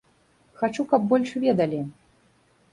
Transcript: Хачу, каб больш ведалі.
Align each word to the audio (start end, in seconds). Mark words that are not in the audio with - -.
Хачу, 0.61 0.85
каб 0.95 1.05
больш 1.13 1.35
ведалі. 1.45 1.85